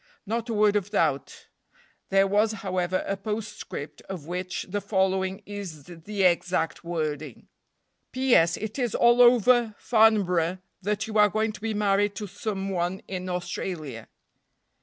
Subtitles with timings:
[0.25, 1.47] Not a word of doubt;
[2.09, 7.49] there was, however, a postscript of which the following is the exact wording:
[8.11, 8.33] "P.
[8.33, 8.57] S.
[8.57, 13.03] It is all over Farnborough that you are going to be married to some one
[13.07, 14.07] in Australia."